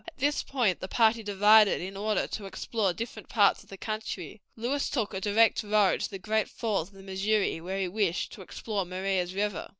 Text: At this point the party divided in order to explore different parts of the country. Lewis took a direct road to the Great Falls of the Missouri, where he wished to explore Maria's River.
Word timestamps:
At 0.07 0.17
this 0.17 0.41
point 0.41 0.79
the 0.79 0.87
party 0.87 1.21
divided 1.21 1.79
in 1.79 1.95
order 1.95 2.25
to 2.25 2.47
explore 2.47 2.91
different 2.91 3.29
parts 3.29 3.61
of 3.61 3.69
the 3.69 3.77
country. 3.77 4.41
Lewis 4.55 4.89
took 4.89 5.13
a 5.13 5.21
direct 5.21 5.61
road 5.61 6.01
to 6.01 6.09
the 6.09 6.17
Great 6.17 6.49
Falls 6.49 6.87
of 6.89 6.95
the 6.95 7.03
Missouri, 7.03 7.61
where 7.61 7.77
he 7.79 7.87
wished 7.87 8.31
to 8.31 8.41
explore 8.41 8.83
Maria's 8.83 9.35
River. 9.35 9.67